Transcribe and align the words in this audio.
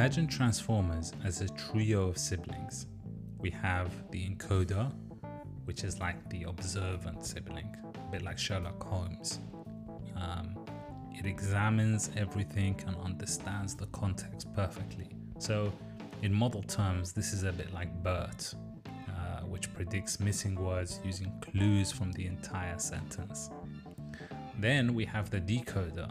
Imagine 0.00 0.26
transformers 0.26 1.12
as 1.24 1.42
a 1.42 1.48
trio 1.50 2.08
of 2.08 2.16
siblings. 2.16 2.86
We 3.38 3.50
have 3.50 3.92
the 4.10 4.26
encoder, 4.26 4.90
which 5.66 5.84
is 5.84 6.00
like 6.00 6.30
the 6.30 6.44
observant 6.44 7.22
sibling, 7.22 7.76
a 7.94 8.10
bit 8.10 8.22
like 8.22 8.38
Sherlock 8.38 8.82
Holmes. 8.82 9.40
Um, 10.16 10.56
it 11.12 11.26
examines 11.26 12.10
everything 12.16 12.82
and 12.86 12.96
understands 12.96 13.74
the 13.74 13.88
context 13.88 14.50
perfectly. 14.54 15.10
So, 15.38 15.70
in 16.22 16.32
model 16.32 16.62
terms, 16.62 17.12
this 17.12 17.34
is 17.34 17.42
a 17.42 17.52
bit 17.52 17.70
like 17.74 18.02
BERT, 18.02 18.54
uh, 18.86 19.40
which 19.42 19.70
predicts 19.74 20.18
missing 20.18 20.54
words 20.54 20.98
using 21.04 21.30
clues 21.42 21.92
from 21.92 22.10
the 22.12 22.24
entire 22.24 22.78
sentence. 22.78 23.50
Then 24.58 24.94
we 24.94 25.04
have 25.04 25.28
the 25.28 25.42
decoder. 25.42 26.10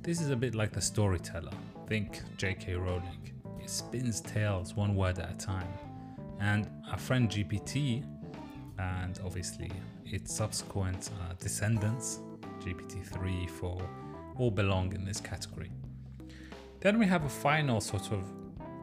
This 0.00 0.22
is 0.22 0.30
a 0.30 0.36
bit 0.36 0.54
like 0.54 0.72
the 0.72 0.80
storyteller. 0.80 1.52
Think 1.92 2.22
J.K. 2.38 2.76
Rowling. 2.76 3.34
It 3.60 3.68
spins 3.68 4.22
tales 4.22 4.74
one 4.74 4.94
word 4.94 5.18
at 5.18 5.30
a 5.30 5.36
time. 5.36 5.68
And 6.40 6.66
our 6.90 6.96
friend 6.96 7.28
GPT, 7.28 8.02
and 8.78 9.20
obviously 9.22 9.70
its 10.06 10.34
subsequent 10.34 11.10
uh, 11.20 11.34
descendants, 11.38 12.20
GPT 12.60 13.04
3, 13.04 13.46
4, 13.46 13.90
all 14.38 14.50
belong 14.50 14.94
in 14.94 15.04
this 15.04 15.20
category. 15.20 15.70
Then 16.80 16.98
we 16.98 17.04
have 17.04 17.26
a 17.26 17.28
final 17.28 17.78
sort 17.78 18.10
of 18.10 18.24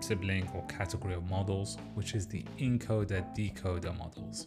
sibling 0.02 0.48
or 0.54 0.64
category 0.68 1.16
of 1.16 1.28
models, 1.28 1.80
which 1.96 2.14
is 2.14 2.28
the 2.28 2.46
encoder 2.60 3.26
decoder 3.36 3.98
models. 3.98 4.46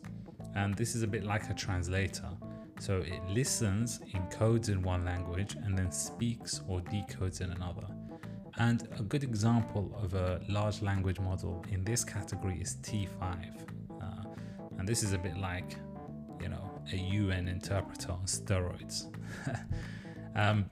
And 0.54 0.72
this 0.76 0.94
is 0.94 1.02
a 1.02 1.08
bit 1.08 1.24
like 1.24 1.50
a 1.50 1.54
translator. 1.54 2.30
So 2.78 2.98
it 2.98 3.28
listens, 3.28 3.98
encodes 4.14 4.68
in 4.68 4.82
one 4.82 5.04
language, 5.04 5.56
and 5.56 5.76
then 5.76 5.90
speaks 5.90 6.60
or 6.68 6.80
decodes 6.82 7.40
in 7.40 7.50
another. 7.50 7.88
And 8.59 8.86
a 8.98 9.03
good 9.03 9.25
example 9.25 9.91
of 10.03 10.14
a 10.14 10.41
large 10.48 10.83
language 10.83 11.19
model 11.19 11.64
in 11.70 11.84
this 11.84 12.05
category 12.05 12.61
is 12.61 12.77
T5. 12.83 13.11
Uh, 14.00 14.05
and 14.78 14.86
this 14.86 15.03
is 15.03 15.12
a 15.12 15.19
bit 15.19 15.36
like, 15.39 15.77
you 16.41 16.48
know, 16.48 16.70
a 16.92 16.97
UN 16.97 17.48
interpreter 17.48 18.12
on 18.12 18.25
steroids. 18.27 19.06
um, 20.36 20.67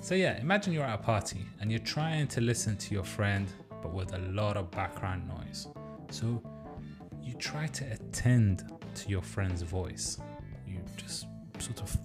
so, 0.00 0.14
yeah, 0.14 0.40
imagine 0.40 0.72
you're 0.72 0.84
at 0.84 0.98
a 0.98 1.02
party 1.02 1.44
and 1.60 1.70
you're 1.70 1.78
trying 1.80 2.26
to 2.28 2.40
listen 2.40 2.76
to 2.78 2.94
your 2.94 3.04
friend, 3.04 3.46
but 3.82 3.92
with 3.92 4.14
a 4.14 4.18
lot 4.18 4.56
of 4.56 4.70
background 4.70 5.28
noise. 5.28 5.68
So, 6.10 6.42
you 7.22 7.34
try 7.34 7.66
to 7.66 7.84
attend 7.92 8.64
to 8.94 9.08
your 9.08 9.22
friend's 9.22 9.62
voice. 9.62 10.18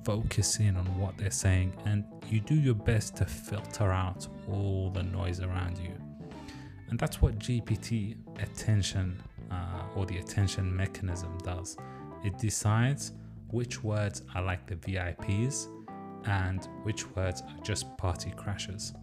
Focus 0.05 0.59
in 0.59 0.77
on 0.77 0.85
what 0.99 1.17
they're 1.17 1.31
saying 1.31 1.73
and 1.85 2.05
you 2.29 2.39
do 2.39 2.55
your 2.55 2.75
best 2.75 3.17
to 3.17 3.25
filter 3.25 3.91
out 3.91 4.27
all 4.47 4.91
the 4.91 5.03
noise 5.03 5.41
around 5.41 5.77
you. 5.79 5.91
And 6.89 6.99
that's 6.99 7.21
what 7.21 7.39
GPT 7.39 8.15
attention 8.39 9.21
uh, 9.51 9.83
or 9.95 10.05
the 10.05 10.17
attention 10.17 10.75
mechanism 10.75 11.37
does. 11.43 11.77
It 12.23 12.37
decides 12.37 13.13
which 13.49 13.83
words 13.83 14.21
are 14.35 14.43
like 14.43 14.67
the 14.67 14.75
VIPs 14.75 15.67
and 16.25 16.67
which 16.83 17.09
words 17.15 17.41
are 17.41 17.63
just 17.63 17.97
party 17.97 18.31
crashers. 18.31 18.93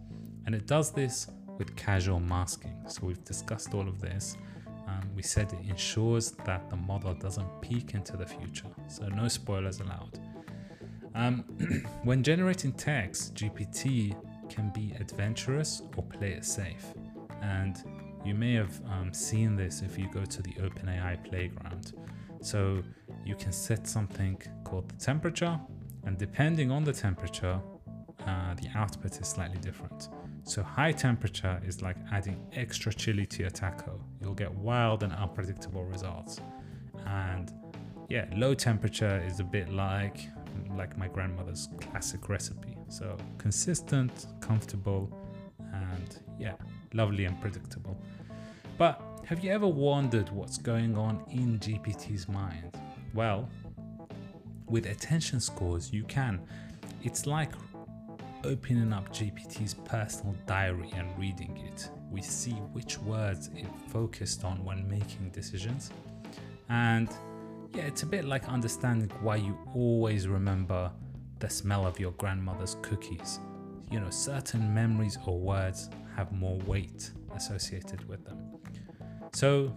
And 0.47 0.55
it 0.55 0.67
does 0.67 0.93
this 0.93 1.29
with 1.59 1.77
causal 1.77 2.21
masking. 2.21 2.77
So 2.87 3.07
we've 3.07 3.25
discussed 3.25 3.75
all 3.75 3.89
of 3.89 4.01
this. 4.01 4.37
Um, 4.89 5.03
we 5.15 5.23
said 5.23 5.53
it 5.53 5.69
ensures 5.69 6.33
that 6.45 6.69
the 6.71 6.77
model 6.77 7.15
doesn't 7.15 7.61
peek 7.61 7.95
into 7.95 8.17
the 8.17 8.27
future. 8.27 8.69
So 8.89 9.09
no 9.09 9.29
spoilers 9.29 9.81
allowed. 9.81 10.19
Um, 11.15 11.45
when 12.05 12.23
generating 12.23 12.73
text, 12.73 13.35
GPT 13.35 14.17
can 14.49 14.71
be 14.71 14.95
adventurous 15.01 15.83
or 15.97 16.05
play 16.05 16.33
it 16.33 16.45
safe. 16.45 16.87
And 17.43 17.83
you 18.25 18.35
may 18.35 18.55
have 18.55 18.81
um, 18.91 19.13
seen 19.13 19.57
this 19.57 19.83
if 19.83 19.99
you 19.99 20.09
go 20.13 20.25
to 20.25 20.43
the 20.43 20.53
OpenAI 20.55 21.23
playground. 21.25 21.93
So 22.41 22.83
you 23.25 23.35
can 23.35 23.53
set 23.53 23.87
something 23.87 24.41
called 24.65 24.89
the 24.89 24.97
temperature, 24.97 25.59
and 26.05 26.19
depending 26.19 26.71
on 26.71 26.85
the 26.85 26.93
temperature, 26.93 27.61
uh, 28.27 28.55
the 28.55 28.69
output 28.75 29.21
is 29.21 29.29
slightly 29.29 29.59
different. 29.59 30.09
So 30.45 30.63
high 30.63 30.93
temperature 30.93 31.61
is 31.65 31.83
like 31.83 31.97
adding 32.11 32.45
extra 32.53 32.93
chili 32.93 33.27
to 33.27 33.43
your 33.43 33.51
taco. 33.51 34.01
You'll 34.21 34.35
get 34.35 34.53
wild 34.53 35.03
and 35.03 35.13
unpredictable 35.13 35.85
results. 35.85 36.41
And 37.07 37.53
yeah, 38.09 38.27
low 38.37 38.55
temperature 38.55 39.23
is 39.27 39.41
a 39.41 39.45
bit 39.45 39.73
like 39.73 40.29
like 40.77 40.97
my 40.97 41.09
grandmother's 41.09 41.69
classic 41.81 42.29
recipe. 42.29 42.77
So 42.89 43.17
consistent, 43.39 44.27
comfortable, 44.41 45.11
and 45.73 46.19
yeah, 46.39 46.55
lovely 46.93 47.25
and 47.25 47.41
predictable. 47.41 47.97
But 48.79 49.01
have 49.27 49.45
you 49.45 49.51
ever 49.51 49.67
wondered 49.67 50.31
what's 50.31 50.59
going 50.59 50.97
on 50.97 51.25
in 51.31 51.59
GPT's 51.59 52.29
mind? 52.29 52.77
Well, 53.15 53.49
with 54.67 54.87
attention 54.87 55.41
scores, 55.41 55.93
you 55.93 56.05
can. 56.05 56.41
It's 57.03 57.27
like 57.27 57.53
opening 58.45 58.93
up 58.93 59.09
GPT's 59.11 59.75
personal 59.75 60.35
diary 60.47 60.91
and 60.97 61.09
reading 61.19 61.57
it. 61.67 61.91
We 62.11 62.23
see 62.23 62.53
which 62.73 62.99
words 62.99 63.51
it 63.55 63.67
focused 63.89 64.45
on 64.45 64.65
when 64.65 64.89
making 64.89 65.31
decisions. 65.31 65.91
And 66.69 67.09
yeah, 67.75 67.85
it's 67.85 68.03
a 68.03 68.07
bit 68.07 68.25
like 68.25 68.49
understanding 68.49 69.11
why 69.21 69.37
you 69.37 69.57
always 69.75 70.29
remember 70.29 70.91
the 71.39 71.49
smell 71.49 71.87
of 71.87 71.99
your 71.99 72.13
grandmother's 72.13 72.77
cookies. 72.83 73.41
You 73.91 74.01
know, 74.01 74.11
certain 74.11 74.73
memories 74.73 75.19
or 75.27 75.39
words 75.39 75.91
have 76.17 76.33
more 76.33 76.59
weight 76.67 77.11
associated 77.35 78.07
with 78.09 78.25
them. 78.25 78.39
So, 79.33 79.75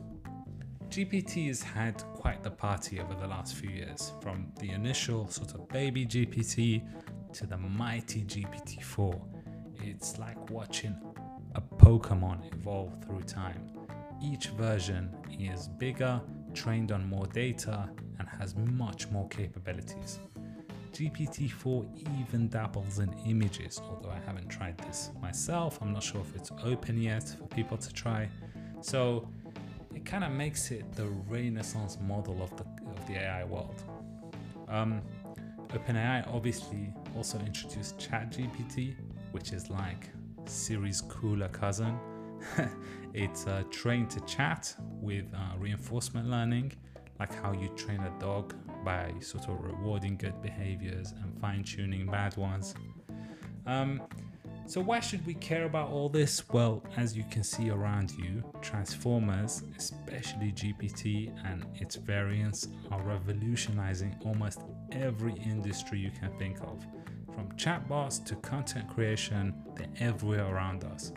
GPT 0.90 1.48
has 1.48 1.62
had 1.62 2.04
quite 2.14 2.44
the 2.44 2.52
party 2.52 3.00
over 3.00 3.14
the 3.16 3.28
last 3.28 3.56
few 3.56 3.70
years, 3.70 4.12
from 4.22 4.52
the 4.60 4.72
initial 4.72 5.28
sort 5.30 5.54
of 5.54 5.68
baby 5.70 6.06
GPT 6.06 6.84
to 7.34 7.48
the 7.48 7.58
mighty 7.58 8.24
GPT 8.24 8.84
4. 8.84 9.22
It's 9.82 10.18
like 10.18 10.50
watching 10.50 10.96
a 11.56 11.62
Pokemon 11.62 12.54
evolve 12.54 12.94
through 13.04 13.24
time. 13.24 13.72
Each 14.22 14.48
version 14.48 15.16
is 15.40 15.68
bigger, 15.68 16.22
trained 16.56 16.92
on 16.92 17.08
more 17.08 17.28
data, 17.28 17.90
and 18.20 18.28
has 18.28 18.56
much 18.56 19.10
more 19.10 19.28
capabilities. 19.30 20.20
GPT-4 20.94 22.24
even 22.24 22.48
dabbles 22.48 23.00
in 23.00 23.14
images, 23.28 23.82
although 23.84 24.12
I 24.12 24.20
haven't 24.26 24.48
tried 24.48 24.78
this 24.78 25.12
myself. 25.22 25.78
I'm 25.82 25.92
not 25.92 26.04
sure 26.04 26.22
if 26.22 26.34
it's 26.36 26.52
open 26.64 27.02
yet 27.02 27.28
for 27.38 27.46
people 27.48 27.78
to 27.78 27.92
try. 27.94 28.30
So 28.80 29.28
it 29.94 30.06
kind 30.06 30.24
of 30.24 30.32
makes 30.32 30.72
it 30.72 30.94
the 30.94 31.08
renaissance 31.28 31.98
model 32.02 32.42
of 32.42 32.56
the, 32.56 32.64
of 32.90 33.06
the 33.08 33.16
AI 33.16 33.44
world. 33.44 33.84
Um, 34.70 35.02
OpenAI 35.70 36.34
obviously 36.34 36.94
also 37.16 37.40
introduced 37.40 37.98
ChatGPT, 37.98 38.96
which 39.32 39.52
is 39.52 39.70
like 39.70 40.10
Siri's 40.46 41.02
cooler 41.02 41.50
cousin. 41.50 42.00
it's 43.16 43.48
uh, 43.48 43.64
trained 43.72 44.10
to 44.12 44.20
chat 44.22 44.76
with 45.02 45.26
uh, 45.34 45.58
reinforcement 45.58 46.30
learning, 46.30 46.74
like 47.18 47.34
how 47.42 47.54
you 47.54 47.70
train 47.70 48.02
a 48.02 48.20
dog 48.20 48.54
by 48.84 49.14
sort 49.22 49.48
of 49.48 49.64
rewarding 49.64 50.18
good 50.18 50.42
behaviors 50.42 51.14
and 51.24 51.40
fine 51.40 51.64
tuning 51.64 52.06
bad 52.08 52.36
ones. 52.36 52.76
Um, 53.66 54.02
so, 54.68 54.82
why 54.82 55.00
should 55.00 55.26
we 55.26 55.36
care 55.36 55.64
about 55.64 55.92
all 55.92 56.10
this? 56.10 56.44
Well, 56.50 56.84
as 56.98 57.16
you 57.16 57.24
can 57.32 57.44
see 57.44 57.70
around 57.70 58.12
you, 58.12 58.44
transformers, 58.62 59.64
especially 59.78 60.52
GPT 60.52 61.34
and 61.46 61.66
its 61.76 61.96
variants, 61.96 62.68
are 62.92 63.02
revolutionizing 63.02 64.16
almost 64.26 64.62
every 64.92 65.34
industry 65.36 66.00
you 66.00 66.12
can 66.12 66.38
think 66.38 66.60
of. 66.62 66.86
From 67.34 67.50
chatbots 67.54 68.26
to 68.26 68.36
content 68.38 68.90
creation, 68.90 69.54
they're 69.76 69.88
everywhere 70.00 70.48
around 70.48 70.84
us. 70.84 71.14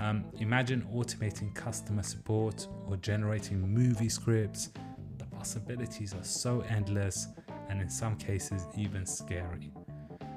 Um, 0.00 0.24
imagine 0.38 0.86
automating 0.94 1.54
customer 1.54 2.02
support 2.02 2.66
or 2.86 2.96
generating 2.96 3.60
movie 3.60 4.08
scripts. 4.08 4.70
The 5.18 5.26
possibilities 5.26 6.14
are 6.14 6.24
so 6.24 6.64
endless 6.70 7.28
and 7.68 7.82
in 7.82 7.90
some 7.90 8.16
cases 8.16 8.66
even 8.78 9.04
scary. 9.04 9.70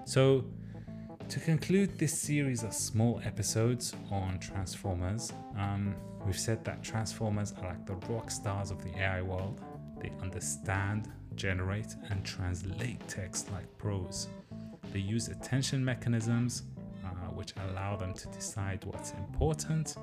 So, 0.05 0.43
to 1.29 1.39
conclude 1.39 1.97
this 1.97 2.19
series 2.19 2.63
of 2.63 2.73
small 2.73 3.21
episodes 3.23 3.95
on 4.11 4.37
Transformers, 4.39 5.31
um, 5.57 5.95
we've 6.25 6.37
said 6.37 6.65
that 6.65 6.83
Transformers 6.83 7.53
are 7.61 7.69
like 7.69 7.85
the 7.85 7.95
rock 8.13 8.29
stars 8.29 8.69
of 8.69 8.83
the 8.83 8.93
AI 8.99 9.21
world. 9.21 9.61
They 10.01 10.11
understand, 10.21 11.09
generate, 11.35 11.95
and 12.09 12.25
translate 12.25 13.07
text 13.07 13.49
like 13.53 13.77
pros. 13.77 14.27
They 14.91 14.99
use 14.99 15.29
attention 15.29 15.83
mechanisms, 15.83 16.63
which 17.43 17.53
allow 17.69 17.97
them 17.97 18.13
to 18.13 18.27
decide 18.29 18.85
what's 18.85 19.11
important. 19.11 19.97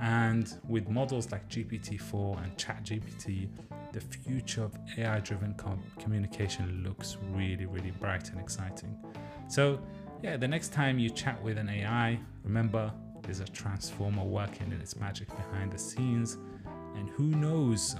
And 0.00 0.52
with 0.66 0.88
models 0.88 1.30
like 1.30 1.48
GPT-4 1.48 2.42
and 2.42 2.56
ChatGPT, 2.56 3.48
the 3.92 4.00
future 4.00 4.64
of 4.64 4.76
AI-driven 4.98 5.54
com- 5.54 5.80
communication 6.00 6.82
looks 6.84 7.16
really, 7.30 7.66
really 7.66 7.92
bright 7.92 8.28
and 8.30 8.40
exciting. 8.40 8.96
So, 9.46 9.78
yeah, 10.20 10.36
the 10.36 10.48
next 10.48 10.72
time 10.72 10.98
you 10.98 11.10
chat 11.10 11.40
with 11.44 11.58
an 11.58 11.68
AI, 11.68 12.18
remember 12.42 12.92
there's 13.22 13.38
a 13.38 13.44
transformer 13.44 14.24
working 14.24 14.72
in 14.72 14.80
its 14.80 14.96
magic 14.96 15.28
behind 15.28 15.70
the 15.70 15.78
scenes, 15.78 16.38
and 16.96 17.08
who 17.10 17.26
knows? 17.26 17.94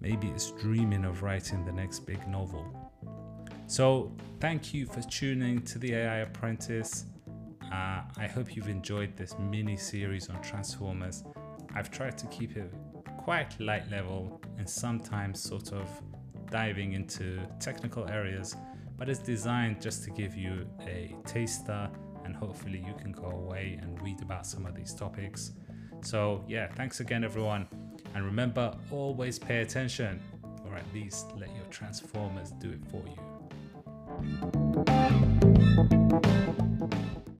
Maybe 0.00 0.26
it's 0.28 0.50
dreaming 0.50 1.04
of 1.04 1.22
writing 1.22 1.64
the 1.64 1.72
next 1.72 2.00
big 2.00 2.26
novel. 2.26 2.79
So, 3.70 4.10
thank 4.40 4.74
you 4.74 4.84
for 4.84 5.00
tuning 5.02 5.62
to 5.62 5.78
the 5.78 5.94
AI 5.94 6.16
Apprentice. 6.22 7.04
Uh, 7.72 8.00
I 8.16 8.26
hope 8.26 8.56
you've 8.56 8.68
enjoyed 8.68 9.16
this 9.16 9.36
mini 9.38 9.76
series 9.76 10.28
on 10.28 10.42
Transformers. 10.42 11.22
I've 11.76 11.88
tried 11.88 12.18
to 12.18 12.26
keep 12.26 12.56
it 12.56 12.74
quite 13.18 13.60
light 13.60 13.88
level 13.88 14.42
and 14.58 14.68
sometimes 14.68 15.40
sort 15.40 15.72
of 15.72 15.88
diving 16.50 16.94
into 16.94 17.38
technical 17.60 18.08
areas, 18.08 18.56
but 18.98 19.08
it's 19.08 19.20
designed 19.20 19.80
just 19.80 20.02
to 20.02 20.10
give 20.10 20.34
you 20.34 20.66
a 20.88 21.14
taster 21.24 21.88
and 22.24 22.34
hopefully 22.34 22.84
you 22.84 22.94
can 22.94 23.12
go 23.12 23.30
away 23.30 23.78
and 23.80 24.02
read 24.02 24.20
about 24.20 24.46
some 24.46 24.66
of 24.66 24.74
these 24.74 24.92
topics. 24.92 25.52
So, 26.02 26.44
yeah, 26.48 26.66
thanks 26.74 26.98
again, 26.98 27.22
everyone. 27.22 27.68
And 28.16 28.24
remember, 28.24 28.76
always 28.90 29.38
pay 29.38 29.60
attention, 29.60 30.20
or 30.66 30.74
at 30.74 30.92
least 30.92 31.26
let 31.36 31.54
your 31.54 31.66
Transformers 31.66 32.50
do 32.58 32.70
it 32.70 32.84
for 32.90 33.04
you. 33.06 33.39
Thank 34.22 34.36
you. 36.60 36.69